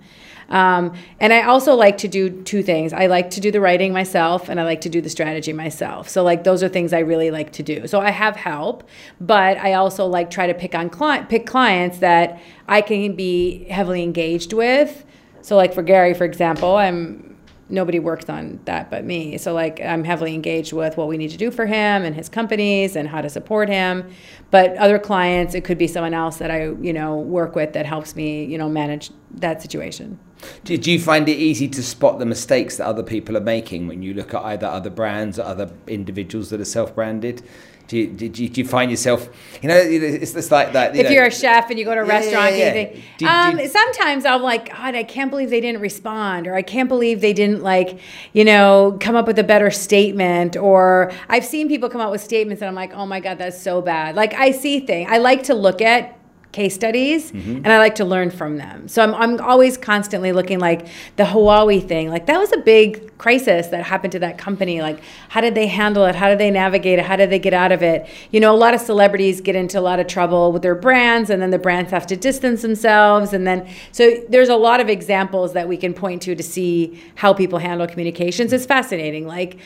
[0.50, 2.94] Um, and I also like to do two things.
[2.94, 6.10] I like to do the writing myself, and I like to do the strategy myself.
[6.10, 7.88] So like those are things I really like to do.
[7.88, 8.88] So I have help,
[9.20, 13.66] but I also like try to pick on client pick clients that I can be
[13.66, 15.06] heavily engaged with.
[15.42, 17.34] So like for Gary, for example, I'm
[17.70, 19.38] nobody works on that but me.
[19.38, 22.30] So like I'm heavily engaged with what we need to do for him and his
[22.30, 24.10] companies and how to support him.
[24.52, 27.86] But other clients, it could be someone else that I, you know, work with that
[27.86, 30.20] helps me, you know, manage that situation.
[30.64, 33.88] Do, do you find it easy to spot the mistakes that other people are making
[33.88, 37.42] when you look at either other brands or other individuals that are self-branded?
[37.86, 39.28] Do you, do, you, do you find yourself,
[39.62, 40.96] you know, it's just like that.
[40.96, 42.72] You if know, you're a chef and you go to a Yeah, restaurant yeah, yeah.
[42.72, 46.56] think, Do- um, do- sometimes I'm like, God, I can't believe they didn't respond, or
[46.56, 48.00] I can't believe they didn't like,
[48.32, 52.22] you know, come up with a better statement, or I've seen people come up with
[52.22, 54.16] statements and I'm like, oh my God, that's so bad.
[54.16, 55.10] Like I see things.
[55.12, 56.18] I like to look at
[56.54, 57.58] case studies Mm-hmm.
[57.58, 58.88] and I like to learn from them.
[58.88, 63.18] So I'm, I'm always constantly looking like the Huawei thing, like that was a big
[63.18, 64.82] crisis that happened to that company.
[64.82, 66.16] Like how did they handle it?
[66.16, 67.06] How did they navigate it?
[67.06, 68.08] How did they get out of it?
[68.32, 71.30] You know, a lot of celebrities get into a lot of trouble with their brands
[71.30, 73.34] and then the brands have to distance themselves.
[73.34, 77.02] And then, so there's a lot of examples that we can point to to see
[77.16, 78.54] how people handle communications.
[78.54, 79.28] It's fascinating.
[79.28, 79.58] Like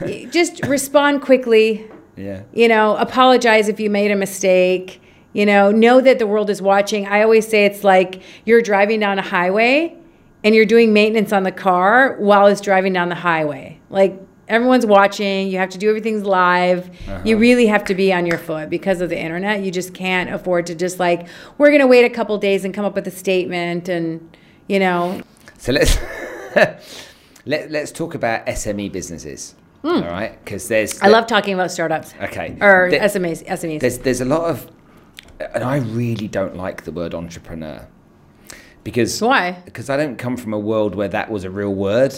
[0.30, 2.42] just respond quickly yeah.
[2.52, 4.99] you know, apologize if you made a mistake.
[5.32, 7.06] You know, know that the world is watching.
[7.06, 9.96] I always say it's like you're driving down a highway
[10.42, 13.78] and you're doing maintenance on the car while it's driving down the highway.
[13.90, 16.88] Like everyone's watching, you have to do everything's live.
[17.06, 17.36] You uh-huh.
[17.36, 19.62] really have to be on your foot because of the internet.
[19.62, 22.74] You just can't afford to just like we're going to wait a couple days and
[22.74, 25.22] come up with a statement and, you know,
[25.58, 25.96] So let's
[27.46, 29.54] let, let's talk about SME businesses.
[29.82, 29.88] Hmm.
[29.88, 31.00] All right, because there's.
[31.00, 32.12] I love talking about startups.
[32.20, 32.58] Okay.
[32.60, 33.80] Or There- SMEs, SMEs.
[33.80, 34.70] there's there's a lot of
[35.54, 37.86] and I really don't like the word entrepreneur
[38.84, 39.52] because Why?
[39.64, 42.14] because I don't come from a world where that was a real word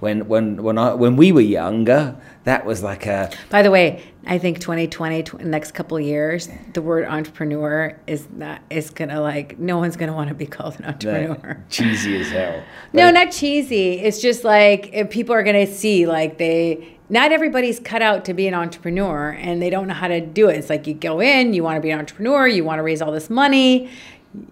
[0.00, 4.02] when when when I when we were younger that was like a By the way,
[4.26, 9.20] I think 2020, tw- next couple of years, the word entrepreneur is not is gonna
[9.20, 11.62] like no one's gonna want to be called an entrepreneur.
[11.70, 14.00] cheesy as hell No, But- not cheesy.
[14.00, 16.98] It's just like if people are gonna see like they.
[17.12, 20.48] Not everybody's cut out to be an entrepreneur, and they don't know how to do
[20.48, 20.56] it.
[20.56, 23.02] It's like you go in, you want to be an entrepreneur, you want to raise
[23.02, 23.90] all this money,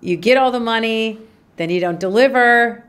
[0.03, 1.19] you get all the money,
[1.57, 2.85] then you don't deliver,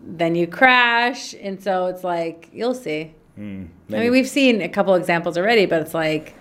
[0.00, 3.14] then you crash, and so it's like you'll see.
[3.34, 6.34] Hmm, I mean, we've seen a couple examples already, but it's like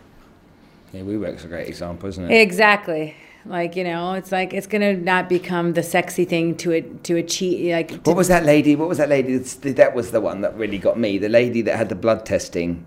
[0.93, 3.15] yeah, WeWork's a great example isn't it Exactly.
[3.45, 7.15] Like you know, it's like it's gonna not become the sexy thing to it to
[7.15, 7.71] achieve.
[7.71, 8.75] Like to, What was that lady?
[8.75, 9.37] What was that lady?
[9.37, 11.17] That was the one that really got me.
[11.17, 12.85] The lady that had the blood testing.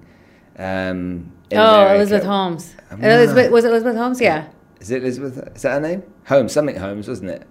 [0.56, 1.94] Um, in oh, America.
[1.94, 2.74] Elizabeth Holmes.
[2.90, 4.20] Um, Elizabeth was it Elizabeth Holmes?
[4.20, 4.48] Yeah.
[4.80, 5.56] Is it Elizabeth?
[5.56, 6.02] Is that her name?
[6.26, 7.46] Holmes, something Holmes, wasn't it?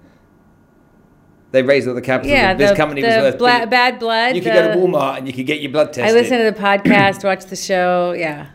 [1.51, 2.31] They raised all the capital.
[2.31, 2.53] Yeah.
[2.53, 3.37] this the, company the was worth.
[3.37, 4.35] bla- bad blood.
[4.35, 6.03] you could go to Walmart and you could get your blood tested.
[6.03, 8.13] I listened to the podcast, watched the show.
[8.17, 8.47] Yeah.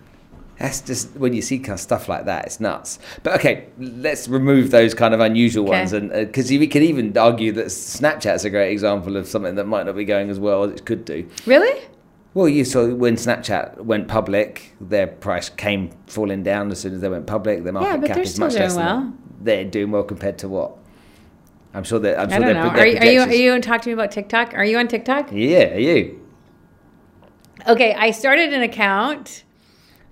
[0.62, 3.01] That's just when you see kind of stuff like that, it's nuts.
[3.25, 5.79] But okay, let's remove those kind of unusual Okay.
[5.81, 9.57] ones, and uh, because we could even argue that Snapchat's a great example of something
[9.57, 11.29] that might not be going as well as it could do.
[11.46, 11.83] Really?
[12.35, 17.01] Well, you saw when Snapchat went public, their price came falling down as soon as
[17.01, 17.64] they went public.
[17.64, 19.12] Their market but cap is much doing less well.
[19.40, 20.77] They're doing well compared to what?
[21.75, 22.70] I'm sure that I'm I sure don't their, know.
[22.70, 24.55] Are, you- are you are you talking to me about TikTok?
[24.55, 25.31] Are you on TikTok?
[25.33, 26.20] Yeah, are you.
[27.66, 29.42] Okay, I started an account,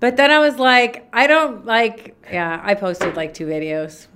[0.01, 2.17] but then I was like, I don't like.
[2.29, 4.07] Yeah, I posted like two videos.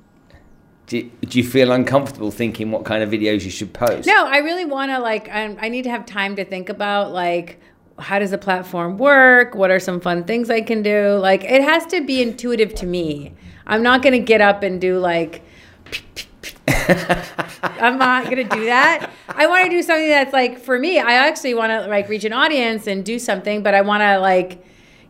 [0.87, 4.07] Do you, do you feel uncomfortable thinking what kind of videos you should post?
[4.07, 5.29] No, I really want to like.
[5.29, 7.61] I, I need to have time to think about like
[7.99, 9.53] how does the platform work?
[9.55, 11.17] What are some fun things I can do?
[11.21, 13.33] Like it has to be intuitive to me.
[13.67, 15.43] I'm not gonna get up and do like.
[16.67, 19.11] I'm not gonna do that.
[19.29, 20.99] I want to do something that's like for me.
[20.99, 24.19] I actually want to like reach an audience and do something, but I want to
[24.19, 24.65] like,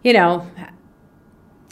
[0.05, 0.47] you know,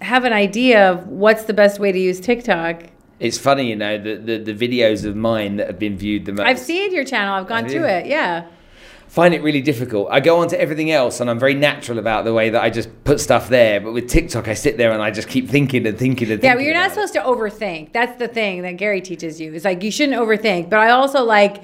[0.02, 2.84] have an idea of what's the best way to use TikTok.
[3.20, 6.34] It's funny, you know, the, the, the videos of mine that have been viewed the
[6.34, 6.46] most.
[6.48, 7.36] I've seen your channel.
[7.36, 8.08] I've gone through it.
[8.08, 8.48] Yeah.
[9.08, 10.08] find it really difficult.
[10.10, 12.72] I go on to everything else and I'm very natural about the way that I
[12.72, 13.80] just put stuff there.
[13.80, 16.50] But with TikTok, I sit there and I just keep thinking and thinking and thinking.
[16.50, 16.96] Yeah, but you're not it.
[16.96, 17.94] supposed to overthink.
[17.94, 19.54] That's the thing that Gary teaches you.
[19.54, 20.72] It's like you shouldn't overthink.
[20.72, 21.64] But I also like,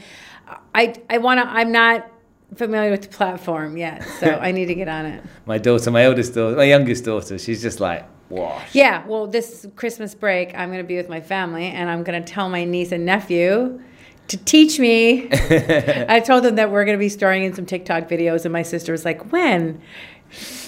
[0.75, 1.47] I I want to.
[1.47, 2.09] I'm not
[2.55, 5.23] familiar with the platform yet, so I need to get on it.
[5.45, 8.73] My daughter, my eldest daughter, my youngest daughter, she's just like, wash.
[8.73, 9.05] Yeah.
[9.07, 12.33] Well, this Christmas break, I'm going to be with my family, and I'm going to
[12.33, 13.81] tell my niece and nephew
[14.27, 15.27] to teach me.
[15.31, 18.63] I told them that we're going to be starring in some TikTok videos, and my
[18.63, 19.81] sister was like, "When?"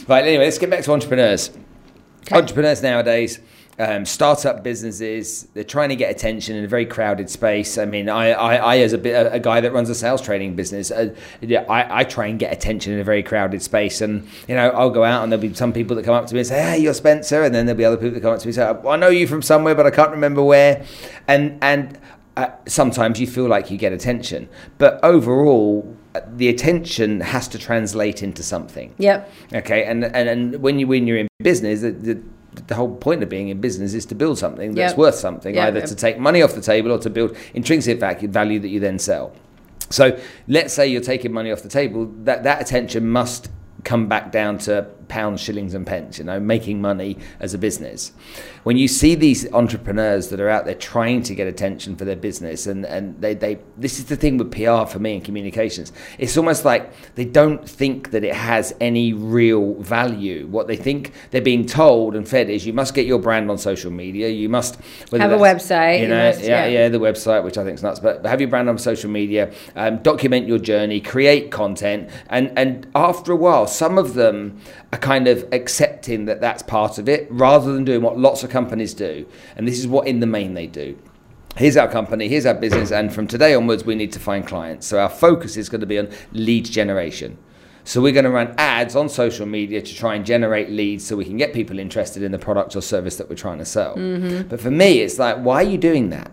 [0.08, 1.52] Right, anyway, let's get back to entrepreneurs.
[2.32, 3.40] Entrepreneurs nowadays,
[3.82, 7.78] um, startup businesses, they're trying to get attention in a very crowded space.
[7.78, 9.00] I mean, I, I, I as a,
[9.34, 12.94] a guy that runs a sales training business, uh, I, I try and get attention
[12.94, 14.00] in a very crowded space.
[14.02, 16.34] And, you know, I'll go out and there'll be some people that come up to
[16.34, 17.44] me and say, hey, you're Spencer.
[17.44, 19.10] And then there'll be other people that come up to me and say, I know
[19.10, 20.86] you from somewhere, but I can't remember where.
[21.28, 22.00] And, and,
[22.38, 28.24] uh, sometimes you feel like you get attention, but overall, the attention has to translate
[28.24, 28.94] into something.
[29.00, 29.32] Yep.
[29.54, 32.22] Okay, and and, and when you when you're in business, the, the
[32.68, 34.98] the whole point of being in business is to build something that's Yep.
[34.98, 38.28] worth something, Yep, either to take money off the table or to build intrinsic value,
[38.28, 39.32] value that you then sell.
[39.90, 43.50] So let's say you're taking money off the table, that that attention must
[43.84, 46.18] come back down to pounds, shillings, and pence.
[46.18, 48.14] You know, making money as a business.
[48.64, 52.16] When you see these entrepreneurs that are out there trying to get attention for their
[52.16, 55.92] business, and and they they this is the thing with PR for me and communications.
[56.18, 56.84] It's almost like
[57.16, 60.48] they don't think that it has any real value.
[60.48, 63.58] What they think they're being told and fed is you must get your brand on
[63.58, 64.30] social media.
[64.30, 64.80] You must
[65.12, 66.80] Have a website, You you know, must- yeah, yeah.
[66.84, 69.52] yeah, the website, which I think is nuts, but have your brand on social media,
[69.76, 74.58] um, document your journey, create content, and and after a while, some of them
[74.94, 78.50] are kind of accepting that that's part of it, rather than doing what lots of
[78.50, 80.98] companies do, and this is what in the main they do.
[81.58, 84.88] Here's our company, here's our business, and from today onwards, we need to find clients.
[84.88, 87.38] So our focus is going to be on lead generation.
[87.84, 91.16] So we're going to run ads on social media to try and generate leads so
[91.16, 93.96] we can get people interested in the product or service that we're trying to sell.
[93.96, 94.48] Mm-hmm.
[94.50, 96.32] But for me, it's like, why are you doing that?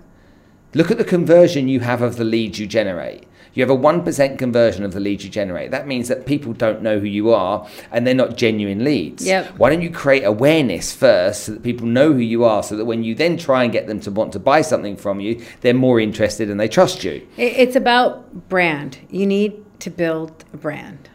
[0.75, 3.25] Look at the conversion you have of the leads you generate.
[3.55, 5.71] You have a 1% conversion of the leads you generate.
[5.71, 9.27] That means that people don't know who you are and they're not genuine leads.
[9.27, 9.59] Yep.
[9.59, 12.85] Why don't you create awareness first so that people know who you are so that
[12.85, 15.75] when you then try and get them to want to buy something from you, they're
[15.75, 17.27] more interested and they trust you?
[17.37, 18.99] It's about brand.
[19.11, 21.09] You need to build a brand.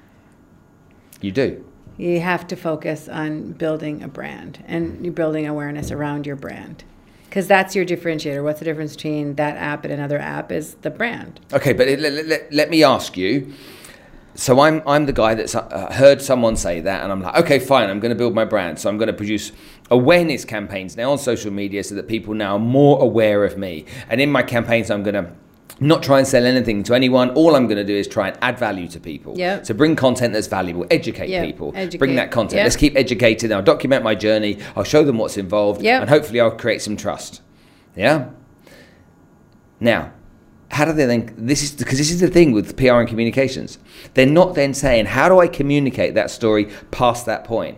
[1.21, 1.65] You do.
[1.97, 6.83] You have to focus on building a brand and you're building awareness around your brand.
[7.33, 8.43] Because that's your differentiator.
[8.43, 11.39] What's the difference between that app and another app is the brand.
[11.51, 13.51] Okay, but let, let- let, let me ask you.
[14.35, 17.57] So I'm I'm the guy that's uh, heard someone say that, and I'm like, okay,
[17.57, 17.89] fine.
[17.89, 19.51] I'm going to build my brand, so I'm going to produce
[19.89, 23.85] awareness campaigns now on social media, so that people now are more aware of me.
[24.09, 25.31] And in my campaigns, I'm going to
[25.79, 27.31] not try and sell anything to anyone.
[27.31, 29.37] All I'm going to do is try and add value to people.
[29.37, 29.65] Yep.
[29.65, 31.97] So bring content that's valuable, educate Yep, people, educate.
[31.97, 32.57] bring that content.
[32.57, 32.63] Yep.
[32.65, 33.51] Let's keep educated.
[33.51, 34.59] I'll document my journey.
[34.75, 36.01] I'll show them what's involved, Yep.
[36.01, 37.41] and hopefully I'll create some trust.
[37.95, 38.27] Yeah.
[39.79, 40.11] Now,
[40.71, 41.33] how do they then?
[41.37, 43.77] This is because this is the thing with PR and communications.
[44.13, 47.77] They're not then saying, "How do I communicate that story past that point?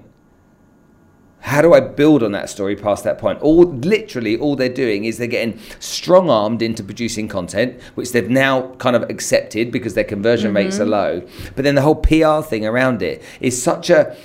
[1.46, 5.06] How do I build on that story past that point?" All literally, all they're doing
[5.06, 9.94] is they're getting strong armed into producing content, which they've now kind of accepted because
[9.94, 10.58] their conversion mm-hmm.
[10.58, 11.22] rates are low.
[11.56, 14.16] But then the whole PR thing around it is such a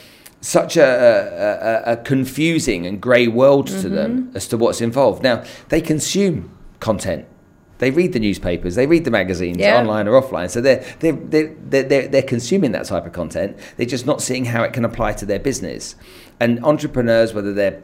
[0.40, 4.36] such a, a, a, a confusing and grey world to them mm-hmm.
[4.36, 5.22] as to what's involved.
[5.22, 7.26] Now they consume content.
[7.80, 9.78] They read the newspapers, they read the magazines, Yeah.
[9.78, 10.50] online or offline.
[10.50, 13.56] So they're, they're, they're, they're, they're, they're consuming that type of content.
[13.76, 15.96] They're just not seeing how it can apply to their business.
[16.38, 17.82] And entrepreneurs, whether they're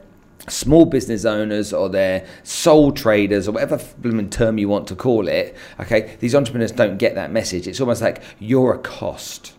[0.49, 3.79] small business owners or they're sole traders or whatever
[4.31, 7.67] term you want to call it, okay, these entrepreneurs don't get that message.
[7.67, 9.55] It's almost like you're a cost.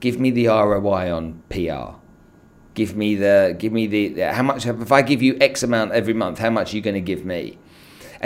[0.00, 1.94] Give me the ROI on PR.
[2.74, 6.12] Give me the give me the how much if I give you X amount every
[6.12, 7.58] month, how much are you going to give me?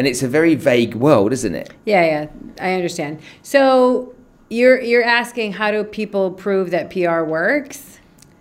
[0.00, 1.74] And it's a very vague world, isn't it?
[1.84, 2.26] Yeah, yeah,
[2.58, 3.20] I understand.
[3.42, 4.14] So
[4.48, 7.98] you're you're asking how do people prove that PR works?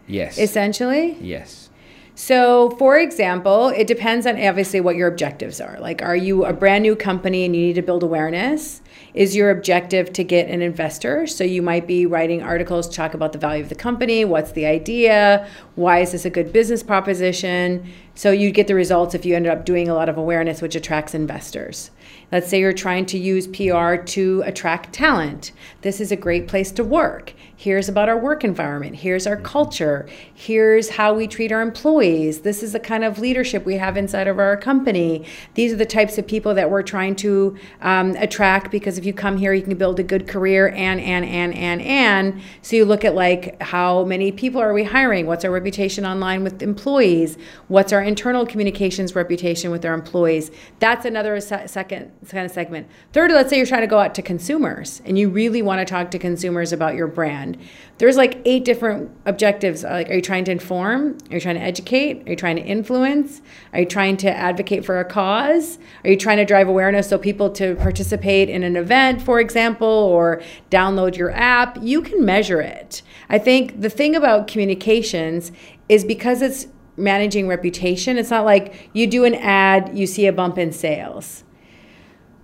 [0.07, 0.38] Yes.
[0.38, 1.18] Essentially.
[1.20, 1.70] yes.
[2.16, 5.78] So, for example, it depends on obviously what your objectives are.
[5.80, 8.82] Like, are you a brand new company and you need to build awareness?
[9.14, 11.28] Is your objective to get an investor?
[11.28, 14.51] So you might be writing articles to talk about the value of the company, what's
[14.51, 17.89] the idea, why is this a good business proposition?
[18.20, 20.76] So you'd get the results if you ended up doing a lot of awareness, which
[20.76, 21.89] attracts investors.
[22.32, 25.51] Let's say you're trying to use PR to attract talent.
[25.82, 27.34] This is a great place to work.
[27.59, 28.95] Here's about our work environment.
[28.95, 30.07] Here's our culture.
[30.34, 32.39] Here's how we treat our employees.
[32.39, 35.25] This is the kind of leadership we have inside of our company.
[35.55, 39.11] These are the types of people that we're trying to um, attract because if you
[39.11, 42.41] come here, you can build a good career and, and, and, and, and.
[42.61, 45.25] So you look at like how many people are we hiring?
[45.25, 47.38] What's our reputation online with employees?
[47.67, 50.49] What's our internal communications reputation with our employees?
[50.80, 52.88] That's another se- second kind of segment.
[53.13, 55.86] Third, let's say you're trying to go out to consumers and you really want to
[55.86, 57.57] talk to consumers about your brand.
[57.97, 59.86] There's like eight different objectives.
[59.86, 61.17] Uh, like, are you trying to inform?
[61.30, 62.28] Are you trying to educate?
[62.28, 63.41] Are you trying to influence?
[63.74, 65.80] Are you trying to advocate for a cause?
[66.03, 69.88] Are you trying to drive awareness so people to participate in an event, for example,
[69.88, 71.78] or download your app?
[71.82, 73.01] You can measure it.
[73.30, 75.53] I think the thing about communications
[75.88, 76.67] is because it's
[76.97, 81.45] managing reputation, it's not like you do an ad, you see a bump in sales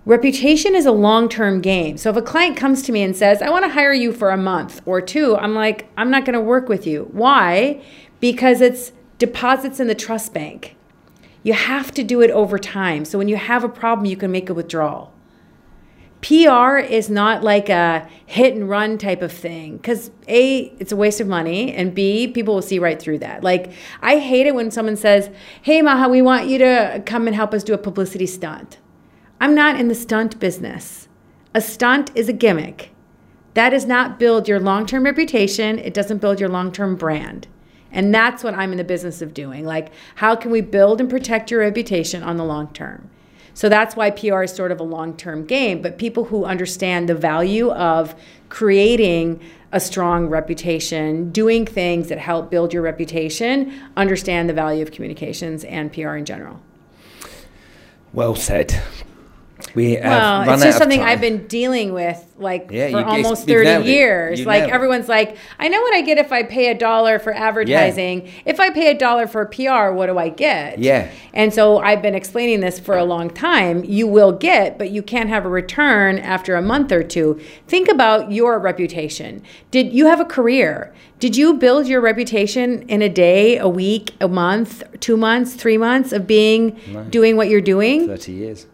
[0.06, 1.96] Reputation is a long term game.
[1.98, 4.30] So if a client comes to me and says, I want to hire you for
[4.30, 7.08] a month or two, I'm like, I'm not going to work with you.
[7.10, 7.82] Why?
[8.20, 10.76] Because it's deposits in the trust bank.
[11.42, 13.04] You have to do it over time.
[13.04, 15.12] So when you have a problem, you can make a withdrawal.
[16.22, 20.96] PR is not like a hit and run type of thing because A, it's a
[20.96, 23.42] waste of money, and B, people will see right through that.
[23.42, 25.30] Like, I hate it when someone says,
[25.62, 28.78] Hey, Maha, we want you to come and help us do a publicity stunt.
[29.40, 31.08] I'm not in the stunt business.
[31.54, 32.90] A stunt is a gimmick.
[33.54, 37.46] That does not build your long term reputation, it doesn't build your long term brand.
[37.90, 39.64] And that's what I'm in the business of doing.
[39.64, 43.08] Like, how can we build and protect your reputation on the long term?
[43.54, 45.80] So that's why PR is sort of a long term game.
[45.80, 48.14] But people who understand the value of
[48.50, 49.40] creating
[49.72, 55.64] a strong reputation, doing things that help build your reputation, understand the value of communications
[55.64, 56.60] and PR in general.
[58.12, 58.82] Well said.
[59.74, 64.44] We well, it's just something I've been dealing with like yeah, for almost 30 years.
[64.44, 68.26] Like everyone's like, I know what I get if I pay a dollar for advertising.
[68.26, 68.32] Yeah.
[68.44, 70.78] If I pay a dollar for PR, what do I get?
[70.78, 71.10] Yeah.
[71.34, 73.84] And so I've been explaining this for a long time.
[73.84, 77.40] You will get, but you can't have a return after a month or two.
[77.66, 79.42] Think about your reputation.
[79.70, 80.94] Did you have a career?
[81.18, 85.78] Did you build your reputation in a day, a week, a month, two months, three
[85.78, 87.04] months of being no.
[87.04, 88.06] doing what you're doing?
[88.06, 88.66] 30 years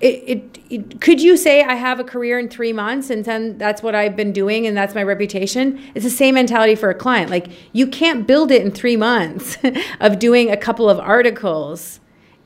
[0.00, 3.58] it, it, it, could you say I have a career in three months and then
[3.58, 5.80] that's what I've been doing and that's my reputation?
[5.94, 7.30] It's the same mentality for a client.
[7.30, 9.58] Like you can't build it in three months
[10.00, 11.98] of doing a couple of articles.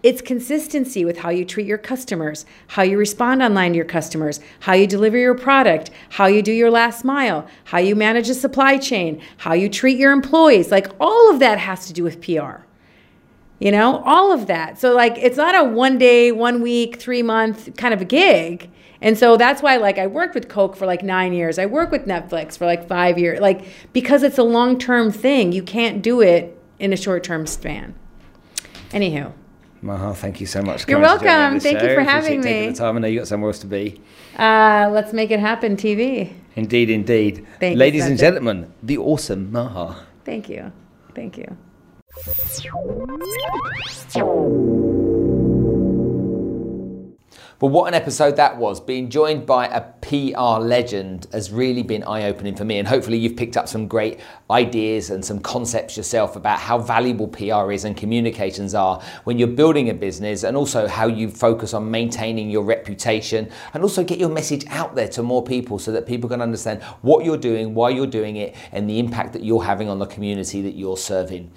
[0.03, 4.41] It's consistency with how you treat your customers, how you respond online to your customers,
[4.61, 8.35] how you deliver your product, how you do your last mile, how you manage a
[8.35, 10.73] supply chain, how you treat your employees.
[10.73, 12.65] Like all of that has to do with PR
[13.59, 14.79] you know, all of that.
[14.79, 18.71] So like it's not a one day, one week, three month kind of a gig.
[19.01, 21.59] And so that's why like I worked with Coke for like 9 years.
[21.59, 23.41] I worked with Netflix for like 5 years.
[23.41, 27.95] Like because it's a long-term thing, you can't do it in a short-term span.
[28.91, 29.33] Anywho,
[29.83, 30.87] Maha, thank you so much.
[30.89, 31.59] You're welcome.
[31.59, 31.89] Thank show.
[31.89, 32.69] you for having me.
[32.69, 32.97] The time.
[32.97, 34.01] I know you got somewhere else to be.
[34.39, 36.33] Uh, let's make it happen, TV.
[36.55, 37.47] Indeed, indeed.
[37.59, 40.07] Thank Ladies and gentlemen, the awesome Maha.
[40.25, 40.73] Thank you.
[41.15, 41.57] Thank you.
[47.63, 48.81] But what an episode that was.
[48.81, 52.81] Being joined by a PR legend has really been eye opening for me.
[52.81, 54.19] And hopefully, you've picked up some great
[54.51, 59.47] ideas and some concepts yourself about how valuable PR is and communications are when you're
[59.47, 64.19] building a business, and also how you focus on maintaining your reputation and also get
[64.19, 67.75] your message out there to more people so that people can understand what you're doing,
[67.75, 70.97] why you're doing it, and the impact that you're having on the community that you're
[70.97, 71.53] serving.